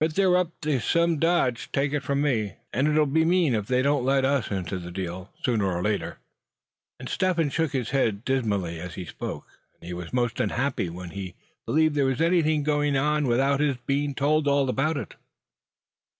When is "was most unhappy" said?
9.92-10.88